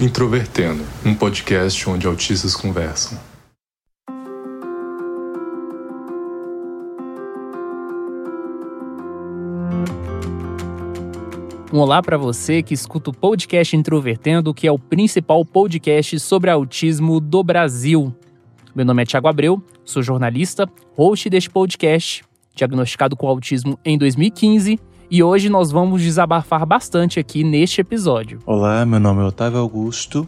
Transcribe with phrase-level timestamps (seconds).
[0.00, 3.20] Introvertendo, um podcast onde autistas conversam.
[11.70, 16.48] Um olá para você que escuta o podcast Introvertendo, que é o principal podcast sobre
[16.48, 18.16] autismo do Brasil.
[18.74, 24.80] Meu nome é Thiago Abreu, sou jornalista, host deste podcast, diagnosticado com autismo em 2015,
[25.10, 28.38] e hoje nós vamos desabafar bastante aqui neste episódio.
[28.46, 30.26] Olá, meu nome é Otávio Augusto,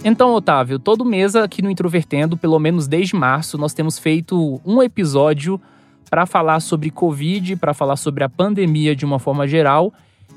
[0.04, 4.80] Então, Otávio, todo mês aqui no Introvertendo, pelo menos desde março, nós temos feito um
[4.80, 5.60] episódio
[6.08, 9.92] para falar sobre Covid, para falar sobre a pandemia de uma forma geral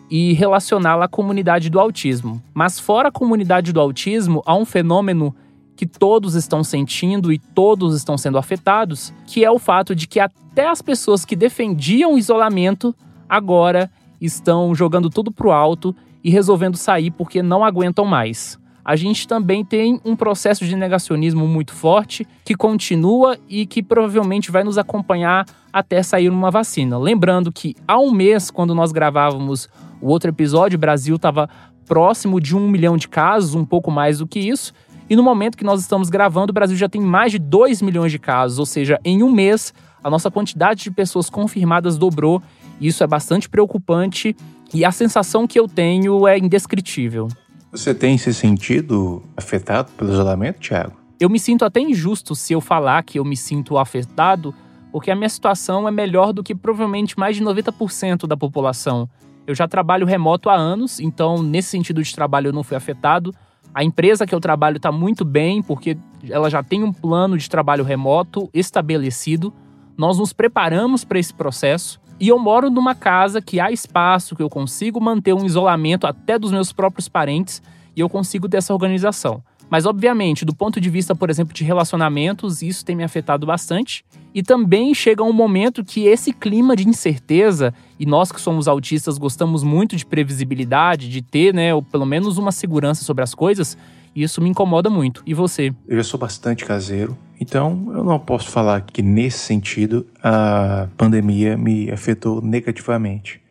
[0.10, 2.42] e relacioná-la à comunidade do autismo.
[2.52, 5.36] Mas fora a comunidade do autismo, há um fenômeno
[5.84, 10.20] que todos estão sentindo e todos estão sendo afetados, que é o fato de que
[10.20, 12.96] até as pessoas que defendiam o isolamento
[13.28, 13.92] agora
[14.22, 15.94] estão jogando tudo pro alto
[16.24, 21.48] e resolvendo sair porque não aguentam mais a gente também tem um processo de negacionismo
[21.48, 26.98] muito forte que continua e que provavelmente vai nos acompanhar até sair uma vacina.
[26.98, 29.70] Lembrando que há um mês, quando nós gravávamos
[30.02, 31.50] o outro episódio, o Brasil estava
[31.86, 34.74] próximo de um milhão de casos, um pouco mais do que isso.
[35.10, 38.12] E no momento que nós estamos gravando, o Brasil já tem mais de 2 milhões
[38.12, 42.42] de casos, ou seja, em um mês a nossa quantidade de pessoas confirmadas dobrou.
[42.80, 44.36] Isso é bastante preocupante
[44.74, 47.28] e a sensação que eu tenho é indescritível.
[47.72, 50.94] Você tem se sentido afetado pelo isolamento, Thiago?
[51.20, 54.54] Eu me sinto até injusto se eu falar que eu me sinto afetado,
[54.92, 59.08] porque a minha situação é melhor do que provavelmente mais de 90% da população.
[59.48, 63.34] Eu já trabalho remoto há anos, então nesse sentido de trabalho eu não fui afetado.
[63.74, 65.98] A empresa que eu trabalho está muito bem, porque
[66.30, 69.52] ela já tem um plano de trabalho remoto estabelecido.
[69.98, 72.00] Nós nos preparamos para esse processo.
[72.20, 76.38] E eu moro numa casa que há espaço, que eu consigo manter um isolamento até
[76.38, 77.62] dos meus próprios parentes
[77.96, 79.44] e eu consigo ter essa organização.
[79.70, 84.06] Mas, obviamente, do ponto de vista, por exemplo, de relacionamentos, isso tem me afetado bastante.
[84.34, 89.18] E também chega um momento que esse clima de incerteza, e nós que somos autistas
[89.18, 93.78] gostamos muito de previsibilidade, de ter, né, ou pelo menos uma segurança sobre as coisas,
[94.16, 95.24] isso me incomoda muito.
[95.26, 95.74] E você?
[95.88, 101.58] Eu já sou bastante caseiro, então eu não posso falar que nesse sentido a pandemia
[101.58, 103.42] me afetou negativamente.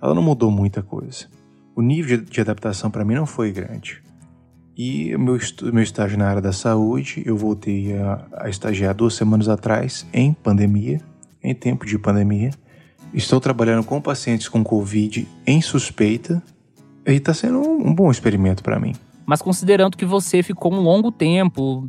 [0.00, 1.26] Ela não mudou muita coisa.
[1.76, 4.02] O nível de adaptação para mim não foi grande.
[4.84, 5.38] E meu,
[5.72, 10.32] meu estágio na área da saúde, eu voltei a, a estagiar duas semanas atrás, em
[10.32, 11.00] pandemia,
[11.40, 12.50] em tempo de pandemia.
[13.14, 16.42] Estou trabalhando com pacientes com Covid em suspeita
[17.06, 18.92] e está sendo um, um bom experimento para mim.
[19.24, 21.88] Mas considerando que você ficou um longo tempo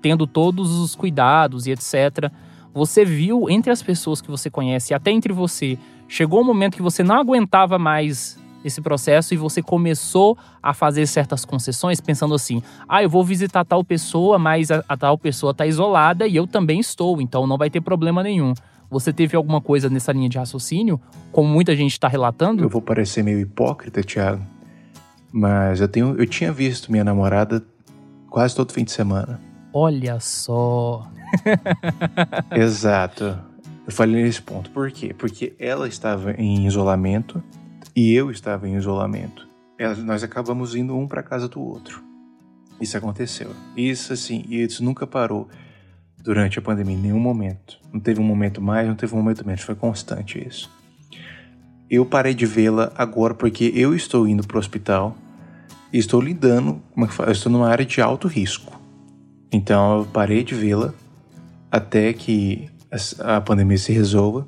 [0.00, 2.30] tendo todos os cuidados e etc.,
[2.72, 5.76] você viu entre as pessoas que você conhece, até entre você,
[6.06, 11.06] chegou um momento que você não aguentava mais esse processo e você começou a fazer
[11.06, 15.50] certas concessões pensando assim: ah, eu vou visitar tal pessoa, mas a, a tal pessoa
[15.50, 18.54] está isolada e eu também estou, então não vai ter problema nenhum.
[18.90, 21.00] Você teve alguma coisa nessa linha de raciocínio,
[21.30, 22.62] como muita gente está relatando?
[22.62, 24.42] Eu vou parecer meio hipócrita, Thiago,
[25.30, 27.62] mas eu, tenho, eu tinha visto minha namorada
[28.30, 29.40] quase todo fim de semana.
[29.72, 31.06] Olha só.
[32.56, 33.38] Exato.
[33.86, 34.70] Eu falei nesse ponto.
[34.70, 35.14] Por quê?
[35.16, 37.42] Porque ela estava em isolamento
[37.98, 39.48] e eu estava em isolamento.
[40.04, 42.00] Nós acabamos indo um para casa do outro.
[42.80, 43.50] Isso aconteceu.
[43.76, 45.48] Isso assim, e isso nunca parou
[46.22, 47.76] durante a pandemia, em nenhum momento.
[47.92, 50.70] Não teve um momento mais, não teve um momento menos, foi constante isso.
[51.90, 55.16] Eu parei de vê-la agora porque eu estou indo para o hospital
[55.92, 57.26] e estou lidando, é?
[57.26, 58.80] Eu estou numa área de alto risco.
[59.50, 60.94] Então eu parei de vê-la
[61.68, 62.70] até que
[63.18, 64.46] a pandemia se resolva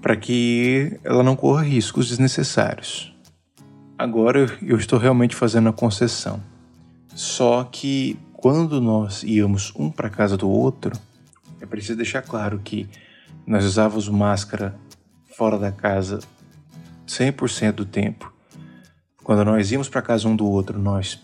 [0.00, 3.14] para que ela não corra riscos desnecessários.
[3.98, 6.40] Agora eu estou realmente fazendo a concessão.
[7.14, 10.98] Só que quando nós íamos um para casa do outro,
[11.60, 12.88] é preciso deixar claro que
[13.46, 14.74] nós usávamos máscara
[15.36, 16.20] fora da casa
[17.06, 18.32] 100% do tempo.
[19.22, 21.20] Quando nós íamos para casa um do outro, nós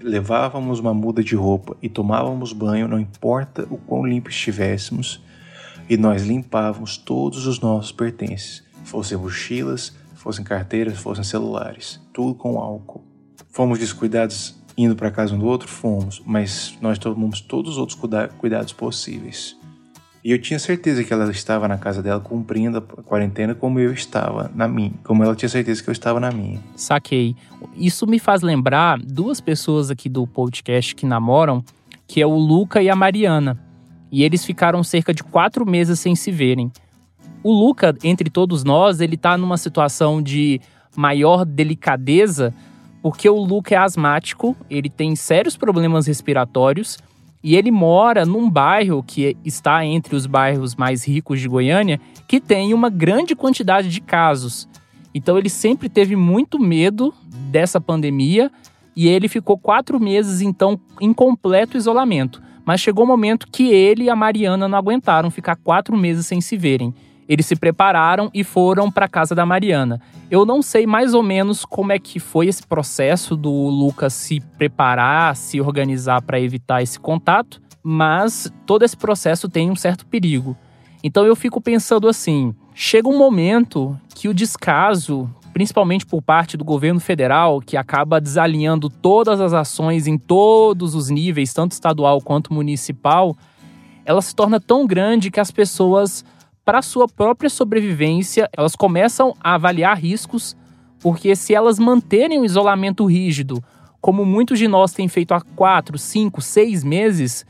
[0.00, 5.22] levávamos uma muda de roupa e tomávamos banho, não importa o quão limpo estivéssemos,
[5.88, 12.58] e nós limpávamos todos os nossos pertences, fossem mochilas, fossem carteiras, fossem celulares, tudo com
[12.58, 13.04] álcool.
[13.50, 15.68] Fomos descuidados indo para casa um do outro?
[15.68, 19.56] Fomos, mas nós tomamos todos os outros cuida cuidados possíveis.
[20.24, 23.92] E eu tinha certeza que ela estava na casa dela cumprindo a quarentena como eu
[23.92, 26.58] estava na minha, como ela tinha certeza que eu estava na minha.
[26.74, 27.36] Saquei.
[27.76, 31.64] Isso me faz lembrar duas pessoas aqui do podcast que namoram,
[32.08, 33.65] que é o Luca e a Mariana.
[34.16, 36.72] E eles ficaram cerca de quatro meses sem se verem.
[37.42, 40.58] O Luca, entre todos nós, ele tá numa situação de
[40.96, 42.54] maior delicadeza,
[43.02, 46.98] porque o Luca é asmático, ele tem sérios problemas respiratórios
[47.44, 52.40] e ele mora num bairro que está entre os bairros mais ricos de Goiânia, que
[52.40, 54.66] tem uma grande quantidade de casos.
[55.12, 57.12] Então ele sempre teve muito medo
[57.50, 58.50] dessa pandemia
[58.96, 62.45] e ele ficou quatro meses então em completo isolamento.
[62.66, 66.26] Mas chegou o um momento que ele e a Mariana não aguentaram ficar quatro meses
[66.26, 66.92] sem se verem.
[67.28, 70.00] Eles se prepararam e foram para casa da Mariana.
[70.28, 74.40] Eu não sei mais ou menos como é que foi esse processo do Lucas se
[74.58, 80.56] preparar, se organizar para evitar esse contato, mas todo esse processo tem um certo perigo.
[81.04, 86.66] Então eu fico pensando assim: chega um momento que o descaso, principalmente por parte do
[86.66, 92.52] governo federal, que acaba desalinhando todas as ações em todos os níveis, tanto estadual quanto
[92.52, 93.34] municipal,
[94.04, 96.22] ela se torna tão grande que as pessoas
[96.62, 100.54] para sua própria sobrevivência, elas começam a avaliar riscos,
[101.00, 103.64] porque se elas manterem o isolamento rígido,
[103.98, 107.46] como muitos de nós têm feito há quatro, cinco, seis meses,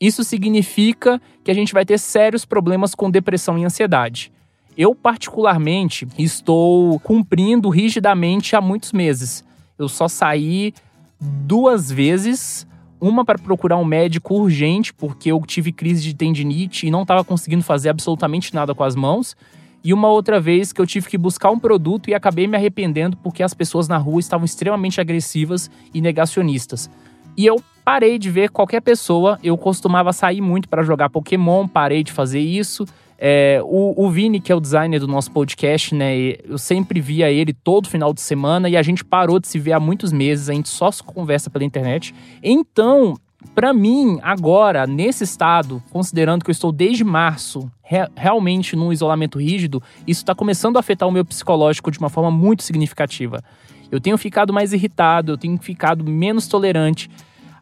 [0.00, 4.32] isso significa que a gente vai ter sérios problemas com depressão e ansiedade.
[4.78, 9.44] Eu, particularmente, estou cumprindo rigidamente há muitos meses.
[9.76, 10.72] Eu só saí
[11.20, 12.64] duas vezes
[13.00, 17.24] uma para procurar um médico urgente, porque eu tive crise de tendinite e não estava
[17.24, 19.36] conseguindo fazer absolutamente nada com as mãos.
[19.82, 23.16] E uma outra vez que eu tive que buscar um produto e acabei me arrependendo
[23.16, 26.88] porque as pessoas na rua estavam extremamente agressivas e negacionistas.
[27.36, 29.40] E eu parei de ver qualquer pessoa.
[29.42, 32.86] Eu costumava sair muito para jogar Pokémon, parei de fazer isso.
[33.20, 36.36] É, o, o, Vini, que é o designer do nosso podcast, né?
[36.44, 39.72] Eu sempre via ele todo final de semana e a gente parou de se ver
[39.72, 42.14] há muitos meses, a gente só se conversa pela internet.
[42.40, 43.16] Então,
[43.56, 49.40] para mim, agora, nesse estado, considerando que eu estou desde março re realmente num isolamento
[49.40, 53.42] rígido, isso está começando a afetar o meu psicológico de uma forma muito significativa.
[53.90, 57.10] Eu tenho ficado mais irritado, eu tenho ficado menos tolerante.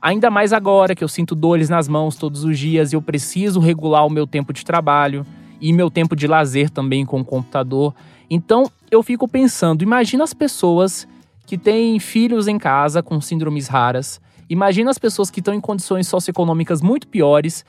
[0.03, 3.59] Ainda mais agora que eu sinto dores nas mãos todos os dias e eu preciso
[3.59, 5.25] regular o meu tempo de trabalho
[5.61, 7.95] e meu tempo de lazer também com o computador.
[8.29, 11.07] Então eu fico pensando, imagina as pessoas
[11.47, 14.21] que têm filhos em casa com síndromes raras,
[14.51, 17.65] imagina as pessoas que estão em condições socioeconômicas muito piores.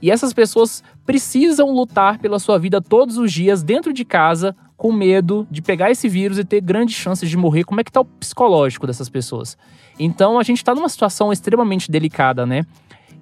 [0.00, 4.90] E essas pessoas precisam lutar pela sua vida todos os dias dentro de casa, com
[4.90, 7.62] medo de pegar esse vírus e ter grandes chances de morrer.
[7.62, 9.56] Como é que está o psicológico dessas pessoas?
[9.96, 12.66] Então a gente está numa situação extremamente delicada, né?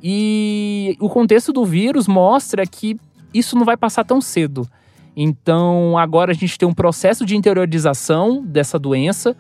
[0.03, 2.99] E o contexto do vírus mostra que
[3.33, 4.69] isso não vai passar tão cedo.
[5.17, 9.37] Então, agora a gente tem um processo de interiorização dessa doença.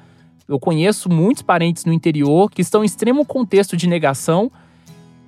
[0.48, 4.50] Eu conheço muitos parentes no interior que estão em extremo contexto de negação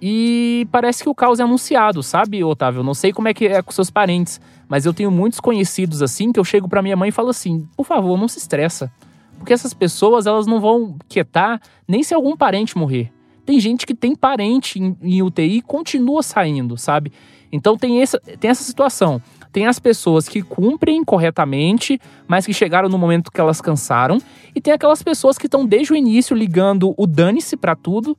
[0.04, 2.80] e parece que o caos é anunciado, sabe, Otávio?
[2.80, 6.02] Eu não sei como é que é com seus parentes, mas eu tenho muitos conhecidos
[6.02, 8.92] assim que eu chego para minha mãe e falo assim: "Por favor, não se estressa".
[9.38, 13.12] Porque essas pessoas, elas não vão quietar nem se algum parente morrer.
[13.46, 17.12] Tem gente que tem parente em, em UTI e continua saindo, sabe?
[17.52, 19.20] Então tem essa, tem essa situação.
[19.52, 24.18] Tem as pessoas que cumprem corretamente, mas que chegaram no momento que elas cansaram.
[24.54, 28.16] E tem aquelas pessoas que estão desde o início ligando o dane-se para tudo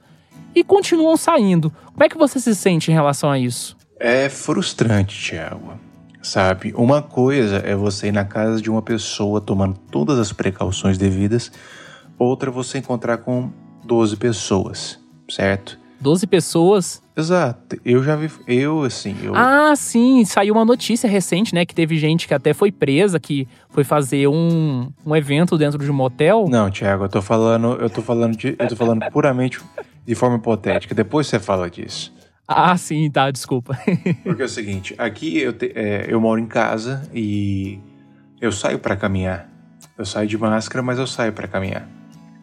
[0.54, 1.72] e continuam saindo.
[1.88, 3.76] Como é que você se sente em relação a isso?
[4.00, 5.74] É frustrante, Thiago.
[6.22, 10.98] Sabe, uma coisa é você ir na casa de uma pessoa tomando todas as precauções
[10.98, 11.52] devidas,
[12.18, 13.52] outra é você encontrar com
[13.84, 15.80] 12 pessoas certo?
[16.04, 17.02] 12 pessoas.
[17.16, 17.78] Exato.
[17.86, 18.30] Eu já vi.
[18.46, 19.16] Eu, assim.
[19.24, 19.34] Eu...
[19.34, 20.26] Ah, sim.
[20.26, 21.66] Saiu uma notícia recente, né?
[21.66, 25.90] Que teve gente que até foi presa, que foi fazer um, um evento dentro de
[25.90, 26.46] um motel.
[26.50, 27.78] Não, Thiago, eu tô falando.
[27.80, 28.56] Eu tô falando de.
[28.60, 29.62] Eu tô falando puramente
[30.06, 30.94] de forma hipotética.
[30.94, 32.14] Depois você fala disso.
[32.48, 33.80] Ah, sim, tá, desculpa.
[34.24, 37.80] Porque é o seguinte, aqui eu, te, é, eu moro em casa e
[38.42, 39.50] eu saio para caminhar.
[39.98, 41.88] Eu saio de máscara, mas eu saio para caminhar.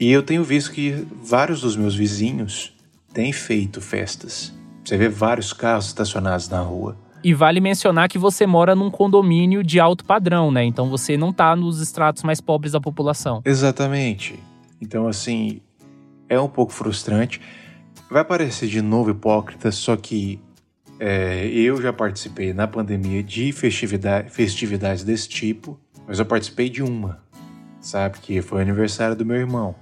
[0.01, 2.75] E eu tenho visto que vários dos meus vizinhos
[3.13, 4.53] têm feito festas.
[4.85, 6.97] Você vê vários carros estacionados na rua.
[7.23, 10.65] E vale mencionar que você mora num condomínio de alto padrão, né?
[10.65, 13.43] Então você não tá nos estratos mais pobres da população.
[13.45, 14.39] Exatamente.
[14.81, 15.61] Então, assim,
[16.29, 17.41] é um pouco frustrante.
[18.11, 20.41] Vai parecer de novo hipócrita, só que
[20.99, 26.83] é, eu já participei na pandemia de festividade, festividades desse tipo, mas eu participei de
[26.83, 27.23] uma,
[27.81, 28.19] sabe?
[28.19, 29.75] Que foi o aniversário do meu irmão.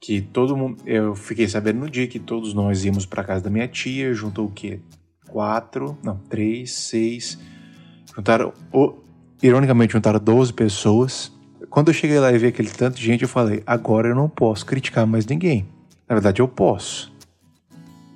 [0.00, 0.82] Que todo mundo.
[0.86, 4.46] Eu fiquei sabendo no dia que todos nós íamos para casa da minha tia, juntou
[4.46, 4.80] o quê?
[5.28, 7.38] Quatro, não, três, seis.
[8.14, 8.52] Juntaram.
[8.72, 8.94] Oh,
[9.42, 11.32] ironicamente, juntaram 12 pessoas.
[11.68, 14.28] Quando eu cheguei lá e vi aquele tanto de gente, eu falei: agora eu não
[14.28, 15.66] posso criticar mais ninguém.
[16.08, 17.12] Na verdade, eu posso.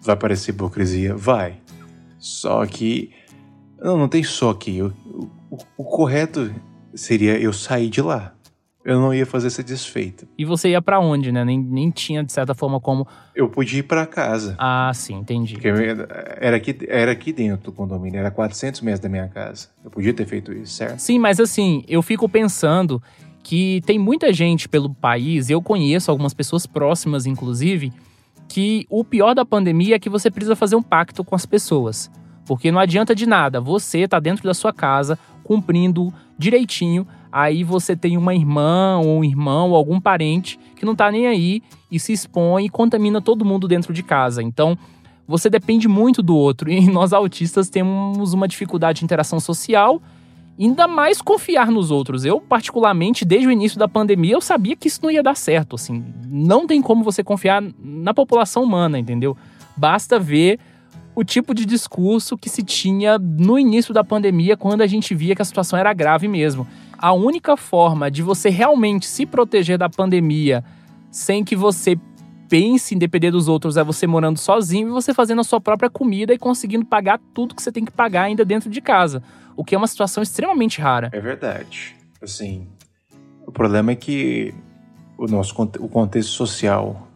[0.01, 1.15] Vai parecer hipocrisia?
[1.15, 1.61] Vai.
[2.19, 3.11] Só que.
[3.79, 4.81] Não, não tem só que.
[4.81, 4.93] O,
[5.51, 6.53] o, o correto
[6.95, 8.35] seria eu sair de lá.
[8.85, 10.27] Eu não ia fazer essa desfeita.
[10.37, 11.45] E você ia para onde, né?
[11.45, 13.07] Nem, nem tinha, de certa forma, como.
[13.35, 14.57] Eu podia ir para casa.
[14.59, 15.55] Ah, sim, entendi.
[15.55, 19.69] Porque era aqui, era aqui dentro do condomínio, era 400 metros da minha casa.
[19.85, 20.99] Eu podia ter feito isso, certo?
[20.99, 23.01] Sim, mas assim, eu fico pensando
[23.43, 27.93] que tem muita gente pelo país, eu conheço algumas pessoas próximas, inclusive,
[28.49, 32.11] que o pior da pandemia é que você precisa fazer um pacto com as pessoas.
[32.47, 37.97] Porque não adianta de nada, você tá dentro da sua casa, cumprindo direitinho, aí você
[37.97, 41.99] tem uma irmã ou um irmão ou algum parente que não tá nem aí e
[41.99, 44.43] se expõe e contamina todo mundo dentro de casa.
[44.43, 44.77] Então,
[45.27, 50.01] você depende muito do outro e nós autistas temos uma dificuldade de interação social
[50.59, 52.25] ainda mais confiar nos outros.
[52.25, 55.77] Eu, particularmente, desde o início da pandemia, eu sabia que isso não ia dar certo.
[55.77, 59.37] Assim, não tem como você confiar na população humana, entendeu?
[59.77, 60.61] Basta ver
[61.14, 65.35] o tipo de discurso que se tinha no início da pandemia, quando a gente via
[65.35, 66.66] que a situação era grave mesmo.
[66.97, 70.64] A única forma de você realmente se proteger da pandemia
[71.11, 71.99] sem que você
[72.49, 75.90] pense em depender dos outros é você morando sozinho e você fazendo a sua própria
[75.90, 79.23] comida e conseguindo pagar tudo que você tem que pagar ainda dentro de casa
[79.57, 81.11] o que é uma situação extremamente rara.
[81.12, 81.97] É verdade.
[82.21, 82.66] Assim,
[83.47, 84.54] o problema é que
[85.19, 87.09] o nosso o contexto social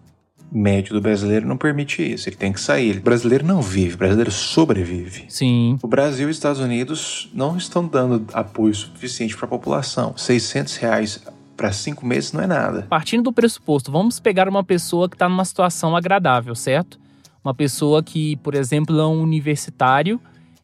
[0.50, 2.28] médio do brasileiro não permite isso.
[2.28, 2.98] Ele tem que sair.
[2.98, 5.24] O brasileiro não vive, o brasileiro sobrevive.
[5.28, 5.78] Sim.
[5.82, 10.16] O Brasil e os Estados Unidos não estão dando apoio suficiente para a população.
[10.16, 11.22] 600 reais
[11.56, 12.86] para cinco meses não é nada.
[12.88, 16.98] Partindo do pressuposto, vamos pegar uma pessoa que está numa situação agradável, certo?
[17.42, 20.20] Uma pessoa que, por exemplo, é um universitário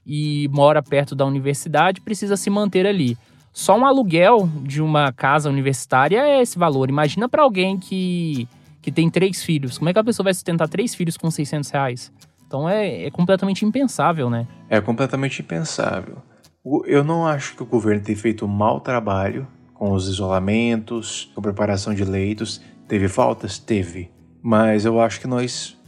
[0.06, 3.16] e mora perto da universidade, precisa se manter ali.
[3.52, 6.88] Só um aluguel de uma casa universitária é esse valor.
[6.88, 8.48] Imagina para alguém que,
[8.82, 9.78] que tem três filhos.
[9.78, 12.12] Como é que a pessoa vai sustentar três filhos com 600 reais?
[12.46, 14.46] Então é, é completamente impensável, né?
[14.68, 16.18] É completamente impensável.
[16.84, 21.40] Eu não acho que o governo tenha feito um mau trabalho com os isolamentos, com
[21.40, 22.60] a preparação de leitos.
[22.86, 23.58] Teve faltas?
[23.58, 24.10] Teve.
[24.42, 25.78] Mas eu acho que nós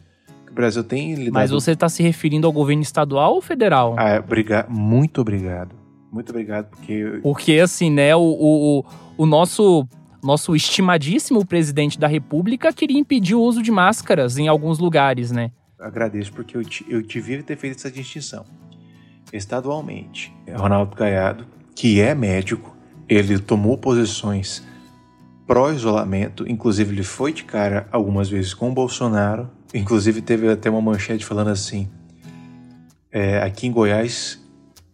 [0.50, 1.32] o Brasil tem lidado...
[1.34, 3.96] Mas você está se referindo ao governo estadual ou federal?
[3.98, 5.74] Ah, obrigado, muito obrigado.
[6.12, 7.18] Muito obrigado, porque...
[7.24, 8.84] Porque, assim, né, o, o,
[9.18, 9.84] o nosso
[10.24, 15.50] nosso estimadíssimo presidente da República queria impedir o uso de máscaras em alguns lugares, né?
[15.78, 18.44] Agradeço, porque eu, eu devia ter feito essa distinção.
[19.32, 22.76] Estadualmente, Ronaldo Caiado, que é médico,
[23.08, 24.64] ele tomou posições
[25.46, 30.80] pró-isolamento, inclusive ele foi de cara algumas vezes com o Bolsonaro, Inclusive teve até uma
[30.80, 31.88] manchete falando assim:
[33.10, 34.40] é, aqui em Goiás,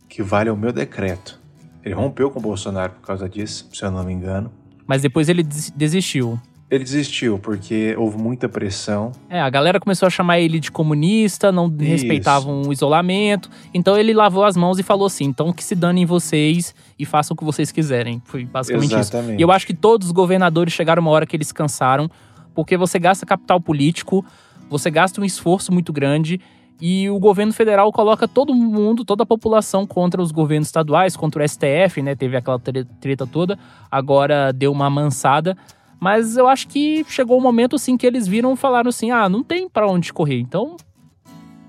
[0.09, 1.39] que vale é o meu decreto.
[1.85, 4.51] Ele rompeu com o Bolsonaro por causa disso, se eu não me engano.
[4.91, 6.37] Mas depois ele desistiu.
[6.69, 9.13] Ele desistiu porque houve muita pressão.
[9.29, 11.85] É, a galera começou a chamar ele de comunista, não Isso.
[11.85, 13.49] respeitavam o isolamento.
[13.73, 17.37] Então ele lavou as mãos e falou assim: então que se danem vocês e façam
[17.37, 18.21] o que vocês quiserem.
[18.25, 19.31] Foi basicamente Exatamente.
[19.35, 19.41] isso.
[19.41, 22.11] E eu acho que todos os governadores chegaram uma hora que eles cansaram,
[22.53, 24.25] porque você gasta capital político
[24.71, 26.41] você gasta um esforço muito grande
[26.81, 31.45] e o governo federal coloca todo mundo, toda a população contra os governos estaduais, contra
[31.45, 32.15] o STF, né?
[32.15, 32.59] Teve aquela
[33.01, 33.59] treta toda,
[33.91, 35.57] agora deu uma amansada.
[36.01, 39.11] Mas eu acho que chegou o um momento assim que eles viram e falaram assim:
[39.11, 40.77] ah, não tem para onde correr, então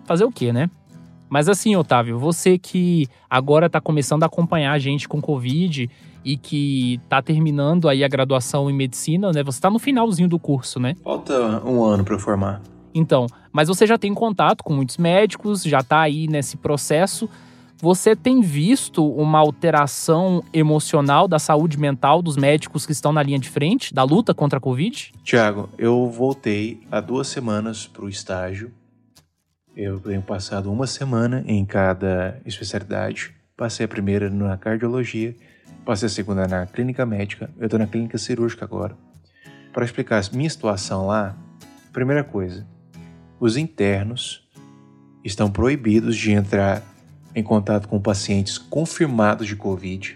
[0.06, 0.70] fazer o quê, né?
[1.30, 5.89] Mas assim, Otávio, você que agora está começando a acompanhar a gente com Covid
[6.24, 9.44] e que está terminando aí a graduação em medicina, né?
[9.44, 10.96] Você está no finalzinho do curso, né?
[11.03, 11.34] Falta
[11.65, 12.62] um ano para formar.
[12.93, 17.29] Então, mas você já tem contato com muitos médicos, já está aí nesse processo.
[17.81, 23.39] Você tem visto uma alteração emocional da saúde mental dos médicos que estão na linha
[23.39, 25.12] de frente da luta contra a Covid?
[25.24, 28.71] Tiago, eu voltei há duas semanas para o estágio.
[29.75, 33.33] Eu tenho passado uma semana em cada especialidade.
[33.57, 35.36] Passei a primeira na cardiologia,
[35.83, 38.95] passei a segunda na clínica médica, eu estou na clínica cirúrgica agora.
[39.74, 41.36] Para explicar a minha situação lá,
[41.91, 42.65] primeira coisa,
[43.41, 44.48] os internos
[45.25, 46.83] estão proibidos de entrar
[47.33, 50.15] em contato com pacientes confirmados de Covid.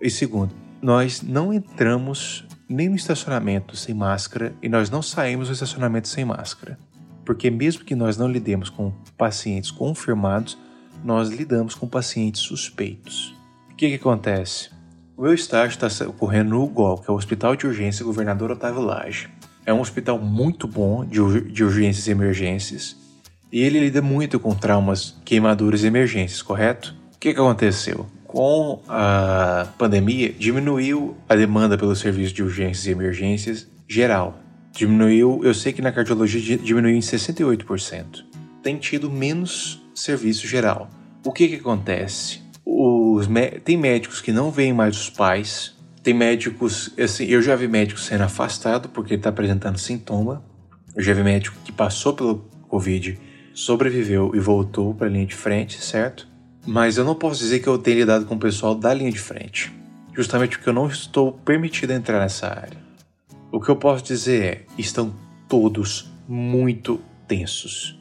[0.00, 5.52] E segundo, nós não entramos nem no estacionamento sem máscara e nós não saímos do
[5.52, 6.78] estacionamento sem máscara.
[7.26, 10.56] Porque mesmo que nós não lidemos com pacientes confirmados,
[11.04, 13.34] nós lidamos com pacientes suspeitos.
[13.70, 14.70] O que, que acontece?
[15.14, 18.80] O meu estágio está ocorrendo no UGOL, que é o Hospital de Urgência Governador Otávio
[18.80, 19.28] Lage.
[19.64, 22.96] É um hospital muito bom de, de urgências e emergências
[23.52, 26.96] e ele lida muito com traumas, queimaduras e emergências, correto?
[27.14, 28.06] O que, que aconteceu?
[28.26, 34.38] Com a pandemia, diminuiu a demanda pelo serviço de urgências e emergências geral.
[34.72, 38.24] Diminuiu, eu sei que na cardiologia diminuiu em 68%.
[38.62, 40.88] Tem tido menos serviço geral.
[41.22, 42.40] O que, que acontece?
[42.64, 43.28] Os,
[43.64, 48.00] tem médicos que não veem mais os pais, tem médicos, assim, eu já vi médico
[48.00, 50.44] sendo afastado porque está apresentando sintoma.
[50.94, 53.18] Eu já vi médico que passou pelo Covid
[53.54, 56.26] sobreviveu e voltou para a linha de frente, certo?
[56.66, 59.18] Mas eu não posso dizer que eu tenha lidado com o pessoal da linha de
[59.18, 59.72] frente,
[60.14, 62.78] justamente porque eu não estou permitido entrar nessa área.
[63.50, 65.14] O que eu posso dizer é: estão
[65.48, 67.98] todos muito tensos.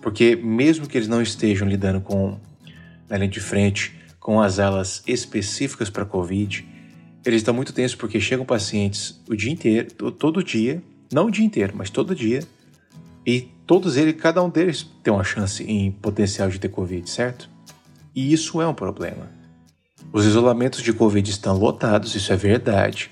[0.00, 2.38] Porque, mesmo que eles não estejam lidando com,
[3.08, 6.66] na linha de frente, com as alas específicas para Covid,
[7.24, 10.82] eles estão muito tensos porque chegam pacientes o dia inteiro, todo dia,
[11.12, 12.42] não o dia inteiro, mas todo dia,
[13.26, 17.48] e todos eles, cada um deles tem uma chance em potencial de ter Covid, certo?
[18.14, 19.30] E isso é um problema.
[20.12, 23.10] Os isolamentos de Covid estão lotados, isso é verdade.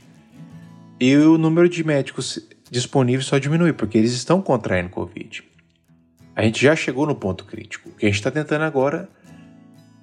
[0.99, 2.39] E o número de médicos
[2.71, 5.43] disponíveis só diminui, porque eles estão contraindo Covid.
[6.37, 7.89] A gente já chegou no ponto crítico.
[7.89, 9.09] O que a gente está tentando agora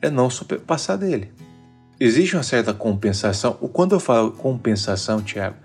[0.01, 0.29] é não
[0.65, 1.31] passar dele.
[1.99, 3.53] Existe uma certa compensação.
[3.53, 5.57] Quando eu falo compensação, Tiago,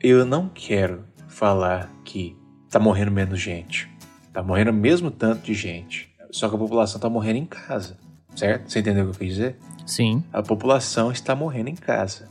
[0.00, 2.36] eu não quero falar que
[2.70, 3.90] tá morrendo menos gente.
[4.32, 6.08] Tá morrendo mesmo tanto de gente.
[6.30, 7.98] Só que a população tá morrendo em casa.
[8.36, 8.70] Certo?
[8.70, 9.56] Você entendeu o que eu quis dizer?
[9.84, 10.22] Sim.
[10.32, 12.28] A população está morrendo em casa.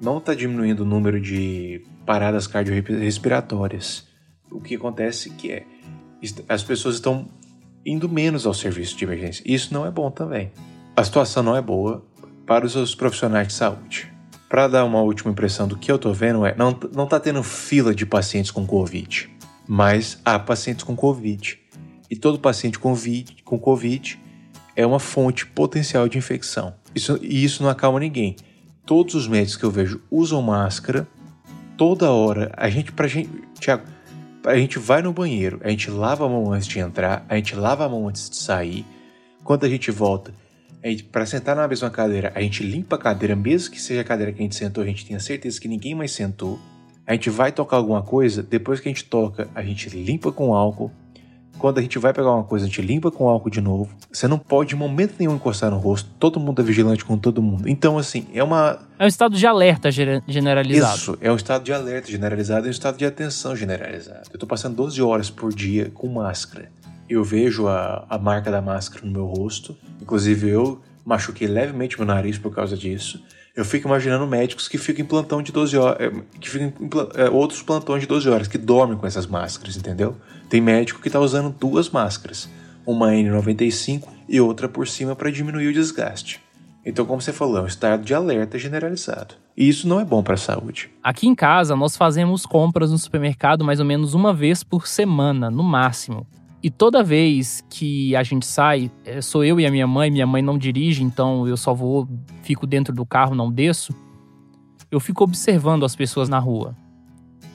[0.00, 4.06] Não está diminuindo o número de paradas cardiorrespiratórias.
[4.50, 5.66] O que acontece que é
[6.48, 7.28] as pessoas estão
[7.84, 9.42] indo menos ao serviço de emergência.
[9.44, 10.52] Isso não é bom também.
[10.94, 12.04] A situação não é boa
[12.46, 14.12] para os profissionais de saúde.
[14.48, 17.42] Para dar uma última impressão do que eu tô vendo é não não tá tendo
[17.42, 19.32] fila de pacientes com COVID
[19.66, 21.58] mas há pacientes com Covid.
[22.10, 24.20] E todo paciente com COVID, com COVID
[24.76, 26.74] é uma fonte potencial de infecção.
[26.94, 28.36] Isso, e isso não acalma ninguém.
[28.84, 31.08] Todos os médicos que eu vejo usam máscara
[31.76, 32.52] toda hora.
[32.56, 33.84] A gente, pra gente, Tiago,
[34.44, 37.54] a gente vai no banheiro, a gente lava a mão antes de entrar, a gente
[37.54, 38.84] lava a mão antes de sair.
[39.42, 40.34] Quando a gente volta,
[41.10, 44.32] para sentar na mesma cadeira, a gente limpa a cadeira, mesmo que seja a cadeira
[44.32, 46.58] que a gente sentou, a gente tenha certeza que ninguém mais sentou
[47.06, 50.54] a gente vai tocar alguma coisa, depois que a gente toca, a gente limpa com
[50.54, 50.90] álcool.
[51.58, 53.88] Quando a gente vai pegar uma coisa, a gente limpa com álcool de novo.
[54.10, 56.10] Você não pode, em momento nenhum, encostar no rosto.
[56.18, 57.68] Todo mundo é vigilante com todo mundo.
[57.68, 58.80] Então, assim, é uma.
[58.98, 60.96] É um estado de alerta generalizado.
[60.96, 64.22] Isso, é um estado de alerta generalizado e um estado de atenção generalizado.
[64.32, 66.70] Eu tô passando 12 horas por dia com máscara.
[67.12, 69.76] Eu vejo a, a marca da máscara no meu rosto.
[70.00, 73.22] Inclusive, eu machuquei levemente meu nariz por causa disso.
[73.54, 76.90] Eu fico imaginando médicos que ficam em plantão de 12 horas, é, que ficam em
[77.20, 80.16] é, outros plantões de 12 horas, que dormem com essas máscaras, entendeu?
[80.48, 82.48] Tem médico que está usando duas máscaras,
[82.86, 86.40] uma N95 e outra por cima para diminuir o desgaste.
[86.82, 89.34] Então, como você falou, é um estado de alerta generalizado.
[89.54, 90.90] E isso não é bom para a saúde.
[91.02, 95.50] Aqui em casa, nós fazemos compras no supermercado mais ou menos uma vez por semana,
[95.50, 96.26] no máximo.
[96.62, 100.26] E toda vez que a gente sai, é, sou eu e a minha mãe, minha
[100.26, 102.08] mãe não dirige, então eu só vou,
[102.42, 103.92] fico dentro do carro, não desço.
[104.88, 106.76] Eu fico observando as pessoas na rua.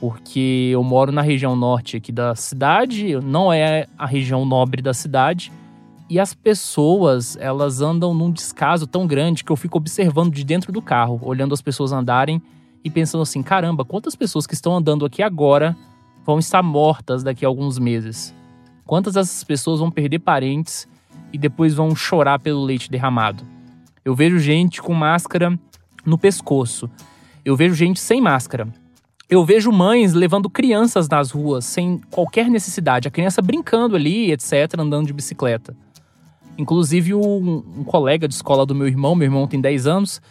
[0.02, 4.94] Porque eu moro na região norte aqui da cidade, não é a região nobre da
[4.94, 5.54] cidade.
[6.10, 10.72] E as pessoas, elas andam num descaso tão grande que eu fico observando de dentro
[10.72, 12.42] do carro, olhando as pessoas andarem
[12.84, 15.76] e pensando assim: caramba, quantas pessoas que estão andando aqui agora
[16.26, 18.37] vão estar mortas daqui a alguns meses?
[18.88, 20.88] Quantas dessas pessoas vão perder parentes
[21.34, 23.44] e depois vão chorar pelo leite derramado?
[24.04, 25.60] Eu vejo gente com máscara
[26.06, 26.90] no pescoço.
[27.44, 28.66] Eu vejo gente sem máscara.
[29.30, 34.80] Eu vejo mães levando crianças nas ruas sem qualquer necessidade, a criança brincando ali, etc,
[34.80, 35.76] andando de bicicleta.
[36.58, 40.22] Inclusive um, um colega de escola do meu irmão, meu irmão tem 10 anos,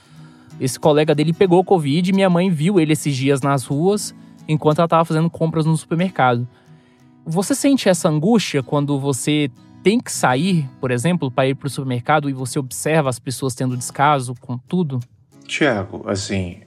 [0.58, 4.14] esse colega dele pegou Covid e minha mãe viu ele esses dias nas ruas
[4.48, 6.48] enquanto ela estava fazendo compras no supermercado.
[7.28, 9.50] Você sente essa angústia quando você
[9.82, 13.52] tem que sair, por exemplo, para ir para o supermercado e você observa as pessoas
[13.52, 15.00] tendo descaso com tudo?
[15.44, 16.60] Tiago, assim,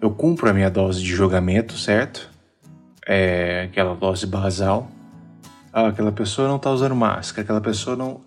[0.00, 2.30] eu cumpro a minha dose de julgamento, certo?
[3.04, 4.88] É aquela dose basal.
[5.72, 8.20] Ah, aquela pessoa não está usando máscara, aquela pessoa não,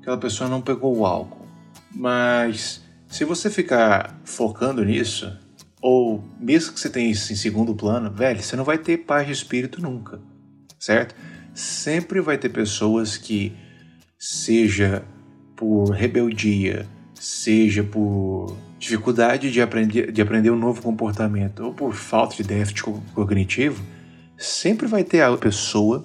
[0.00, 1.44] aquela pessoa não pegou o álcool.
[1.92, 5.36] Mas se você ficar focando nisso,
[5.82, 9.26] ou mesmo que você tenha isso em segundo plano, velho, você não vai ter paz
[9.26, 10.20] de espírito nunca,
[10.84, 11.14] certo?
[11.54, 13.56] Sempre vai ter pessoas que,
[14.18, 15.02] seja
[15.56, 22.36] por rebeldia, seja por dificuldade de aprender, de aprender um novo comportamento ou por falta
[22.36, 22.82] de déficit
[23.14, 23.82] cognitivo,
[24.36, 26.04] sempre vai ter a pessoa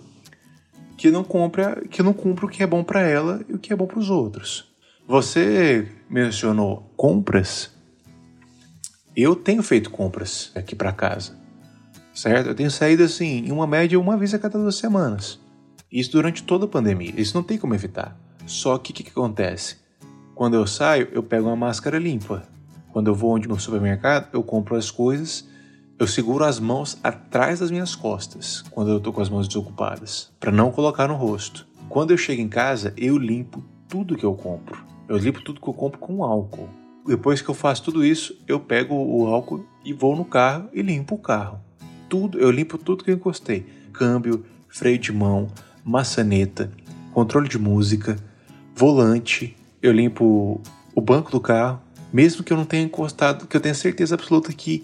[0.95, 3.73] que não compra, que não cumpre o que é bom para ela e o que
[3.73, 4.71] é bom para os outros.
[5.07, 7.71] Você mencionou compras.
[9.15, 11.38] Eu tenho feito compras aqui para casa,
[12.19, 12.47] certo?
[12.47, 15.39] Eu tenho saído assim, em uma média, uma vez a cada duas semanas.
[15.91, 17.13] Isso durante toda a pandemia.
[17.15, 18.17] Isso não tem como evitar.
[18.45, 19.77] Só que o que, que acontece?
[20.35, 22.43] Quando eu saio, eu pego uma máscara limpa.
[22.91, 25.47] Quando eu vou onde no supermercado, eu compro as coisas,
[25.97, 30.31] eu seguro as mãos atrás das minhas costas quando eu tô com as mãos desocupadas,
[30.39, 31.67] para não colocar no rosto.
[31.87, 34.83] Quando eu chego em casa, eu limpo tudo que eu compro.
[35.07, 36.69] Eu limpo tudo que eu compro com álcool.
[37.05, 40.81] Depois que eu faço tudo isso, eu pego o álcool e vou no carro e
[40.81, 41.59] limpo o carro.
[42.09, 43.65] Tudo, eu limpo tudo que eu encostei.
[43.93, 45.47] Câmbio, freio de mão,
[45.83, 46.71] maçaneta,
[47.13, 48.15] controle de música,
[48.75, 49.55] volante.
[49.81, 50.61] Eu limpo
[50.95, 54.51] o banco do carro, mesmo que eu não tenha encostado, que eu tenha certeza absoluta
[54.51, 54.83] que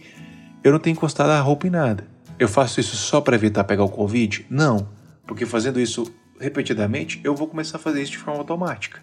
[0.64, 2.08] eu não tenho encostado a roupa em nada.
[2.38, 4.46] Eu faço isso só para evitar pegar o Covid?
[4.50, 4.88] Não,
[5.26, 6.06] porque fazendo isso
[6.40, 9.02] repetidamente, eu vou começar a fazer isso de forma automática.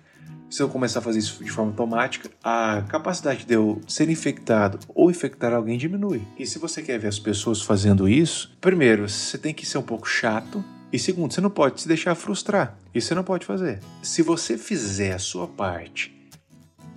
[0.53, 4.79] Se eu começar a fazer isso de forma automática, a capacidade de eu ser infectado
[4.95, 6.21] ou infectar alguém diminui.
[6.39, 9.83] E se você quer ver as pessoas fazendo isso, primeiro, você tem que ser um
[9.83, 10.63] pouco chato.
[10.93, 12.77] E segundo, você não pode se deixar frustrar.
[12.95, 13.81] Isso você não pode fazer.
[14.03, 16.15] Se você fizer a sua parte,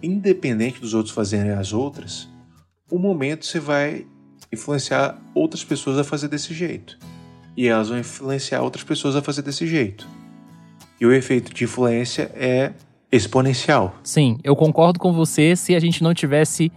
[0.03, 2.27] independente dos outros fazerem as outras,
[2.91, 4.05] o momento você vai
[4.51, 6.99] influenciar outras pessoas a fazer desse jeito.
[7.55, 10.05] E elas vão influenciar outras pessoas a fazer desse jeito.
[10.99, 12.73] E o efeito de influência é
[13.15, 13.95] exponencial.
[14.03, 16.71] Sim, eu concordo com você se a gente não tivesse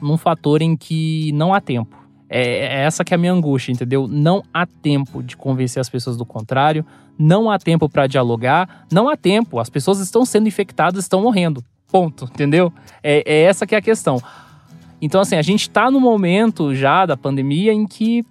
[0.00, 1.96] num fator em que não há tempo.
[2.28, 4.08] É, é essa que é a minha angústia, entendeu?
[4.08, 6.84] Não há tempo de convencer as pessoas do contrário,
[7.18, 9.58] não há tempo para dialogar, não há tempo.
[9.58, 11.62] As pessoas estão sendo infectadas, estão morrendo.
[11.88, 12.72] Ponto, entendeu?
[13.02, 14.20] É, é essa que é a questão.
[15.00, 18.24] Então, assim, a gente tá no momento já da pandemia em que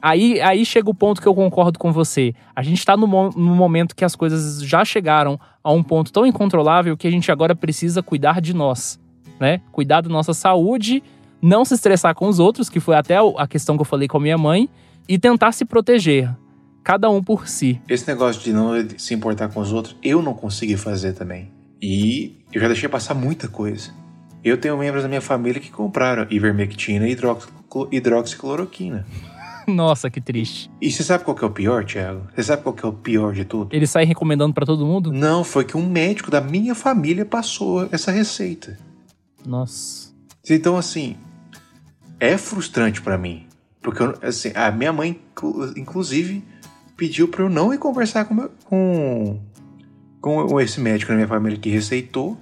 [0.00, 2.32] Aí, aí chega o ponto que eu concordo com você.
[2.54, 6.24] A gente está no, no, momento que as coisas já chegaram a um ponto tão
[6.24, 8.98] incontrolável que a gente agora precisa cuidar de nós,
[9.38, 9.60] né?
[9.70, 11.02] Cuidar da nossa saúde,
[11.42, 14.16] não se estressar com os outros, que foi até a questão que eu falei com
[14.16, 14.66] a minha mãe,
[15.06, 16.34] e tentar se proteger.
[16.82, 17.78] Cada um por si.
[17.86, 21.50] Esse negócio de não se importar com os outros, eu não consegui fazer também.
[21.82, 23.90] E eu já deixei passar muita coisa.
[24.42, 27.14] Eu tenho membros da minha família que compraram ivermectina e
[27.92, 29.04] hidroxicloroquina.
[29.74, 30.70] Nossa, que triste.
[30.80, 32.26] E você sabe qual que é o pior, Thiago?
[32.34, 33.74] Você sabe qual que é o pior de tudo?
[33.74, 35.12] Ele sai recomendando para todo mundo?
[35.12, 38.78] Não, foi que um médico da minha família passou essa receita.
[39.44, 40.12] Nossa.
[40.48, 41.16] Então, assim,
[42.18, 43.46] é frustrante para mim.
[43.80, 45.20] Porque, assim, a minha mãe,
[45.76, 46.42] inclusive,
[46.96, 49.40] pediu para eu não ir conversar com, meu, com,
[50.20, 52.36] com esse médico da minha família que receitou,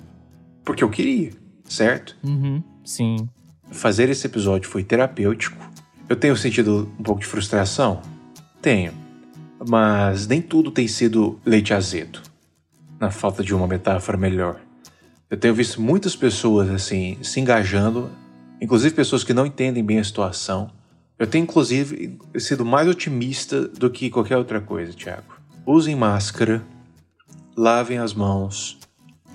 [0.64, 1.30] porque eu queria,
[1.64, 2.16] certo?
[2.24, 3.28] Uhum, sim.
[3.70, 5.75] Fazer esse episódio foi terapêutico
[6.08, 8.00] eu tenho sentido um pouco de frustração?
[8.62, 8.92] Tenho.
[9.68, 12.20] Mas nem tudo tem sido leite azedo.
[13.00, 14.60] Na falta de uma metáfora melhor.
[15.28, 18.10] Eu tenho visto muitas pessoas assim se engajando,
[18.60, 20.70] inclusive pessoas que não entendem bem a situação.
[21.18, 25.34] Eu tenho inclusive sido mais otimista do que qualquer outra coisa, Thiago.
[25.66, 26.62] Usem máscara,
[27.56, 28.78] lavem as mãos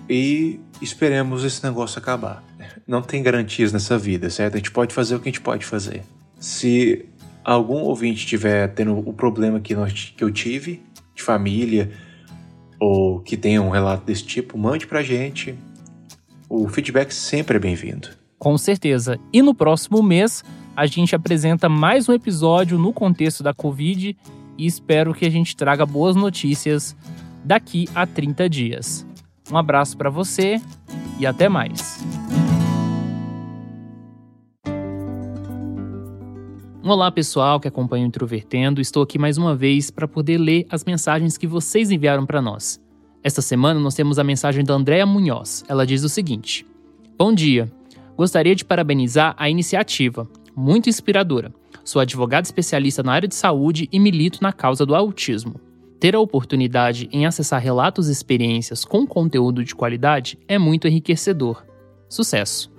[0.10, 2.41] e esperemos esse negócio acabar.
[2.88, 4.53] Não tem garantias nessa vida, certo?
[4.55, 6.03] A gente pode fazer o que a gente pode fazer.
[6.41, 7.06] Se
[7.43, 10.82] algum ouvinte tiver tendo o problema que, nós, que eu tive,
[11.13, 11.91] de família,
[12.80, 15.56] ou que tenha um relato desse tipo, mande pra gente.
[16.49, 18.10] O feedback sempre é bem-vindo.
[18.39, 19.19] Com certeza.
[19.32, 20.43] E no próximo mês,
[20.75, 24.17] a gente apresenta mais um episódio no contexto da Covid
[24.58, 26.95] e espero que a gente traga boas notícias
[27.45, 29.06] daqui a 30 dias.
[29.51, 30.60] Um abraço para você
[31.19, 32.04] e até mais.
[36.84, 38.82] Olá, pessoal que acompanha o Introvertendo.
[38.82, 42.82] Estou aqui mais uma vez para poder ler as mensagens que vocês enviaram para nós.
[43.24, 45.63] Esta semana nós temos a mensagem da Andréa Munhoz.
[45.67, 46.65] Ela diz o seguinte:
[47.15, 47.72] Bom dia.
[48.17, 51.54] Gostaria de parabenizar a iniciativa, muito inspiradora.
[51.84, 55.62] Sou advogada especialista na área de saúde e milito na causa do autismo.
[56.00, 61.63] Ter a oportunidade em acessar relatos e experiências com conteúdo de qualidade é muito enriquecedor.
[62.10, 62.70] Sucesso!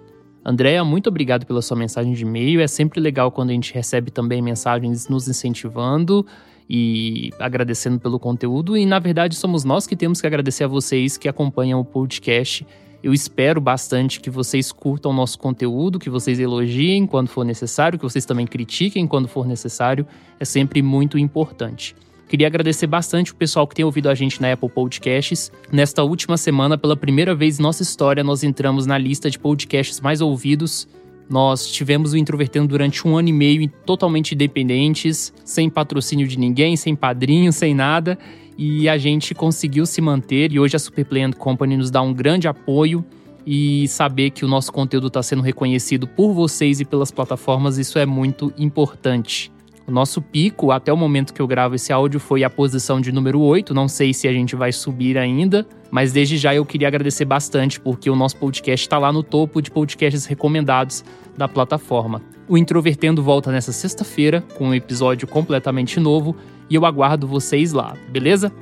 [0.45, 2.61] Andréa, muito obrigado pela sua mensagem de e-mail.
[2.61, 6.27] É sempre legal quando a gente recebe também mensagens nos incentivando
[6.69, 8.77] e agradecendo pelo conteúdo.
[8.77, 12.67] E na verdade, somos nós que temos que agradecer a vocês que acompanham o podcast.
[13.03, 17.99] Eu espero bastante que vocês curtam o nosso conteúdo, que vocês elogiem quando for necessário,
[17.99, 20.07] que vocês também critiquem quando for necessário.
[20.41, 21.95] É sempre muito importante.
[22.33, 25.53] Queria agradecer bastante o pessoal que tem ouvido a gente na Apple Podcasts.
[25.71, 30.01] Nesta última semana, pela primeira vez em nossa história, nós entramos na lista de podcasts
[30.01, 30.89] mais ouvidos.
[31.29, 36.75] Nós tivemos o Introvertendo durante um ano e meio totalmente independentes, sem patrocínio de ninguém,
[36.75, 38.19] sem padrinho, sem nada.
[38.57, 42.49] E a gente conseguiu se manter e hoje a Superplay Company nos dá um grande
[42.49, 43.05] apoio
[43.47, 47.99] e saber que o nosso conteúdo está sendo reconhecido por vocês e pelas plataformas, isso
[47.99, 49.53] é muito importante.
[49.87, 53.11] O nosso pico, até o momento que eu gravo esse áudio, foi a posição de
[53.11, 53.75] número 8.
[53.75, 57.81] Não sei se a gente vai subir ainda, mas desde já eu queria agradecer bastante,
[57.81, 61.05] porque o nosso podcast está lá no topo de podcasts recomendados
[61.37, 62.23] da plataforma.
[62.49, 66.37] O Introvertendo volta nessa sexta-feira com um episódio completamente novo
[66.69, 68.53] e eu aguardo vocês lá, beleza?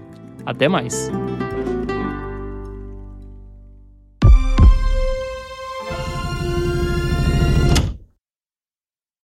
[0.44, 1.10] Até mais!